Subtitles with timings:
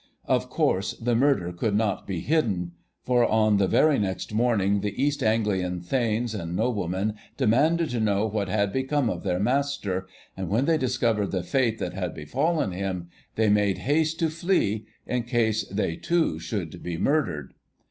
[0.25, 2.71] Of course the murder could not be hidden,
[3.03, 8.25] for on the very next morning the East Anglian thanes and noblemen demanded to know
[8.25, 12.71] what had become of their Master, and when they discovered the fate that had befallen
[12.71, 17.53] him, they made haste to flee, in case they too should be murdered.